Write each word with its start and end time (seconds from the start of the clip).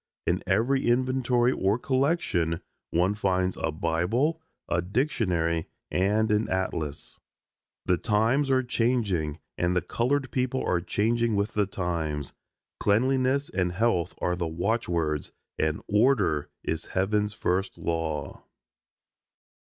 In 0.25 0.41
every 0.47 0.87
inventory 0.87 1.51
or 1.51 1.77
collection 1.77 2.61
one 2.89 3.13
finds 3.13 3.55
a 3.61 3.71
Bible, 3.71 4.41
a 4.67 4.81
dictionary, 4.81 5.67
and 5.91 6.31
an 6.31 6.49
atlas. 6.49 7.19
The 7.85 7.97
times 7.99 8.49
are 8.49 8.63
changing 8.63 9.37
and 9.59 9.75
the 9.75 9.81
colored 9.83 10.31
people 10.31 10.65
are 10.65 10.81
changing 10.81 11.35
with 11.35 11.53
the 11.53 11.67
times. 11.67 12.33
Cleanliness 12.79 13.49
and 13.53 13.73
health 13.73 14.15
are 14.19 14.35
the 14.35 14.47
watchwords, 14.47 15.33
and 15.59 15.83
"Order" 15.87 16.49
is 16.63 16.85
Heaven's 16.97 17.35
first 17.35 17.77
law. 17.77 18.43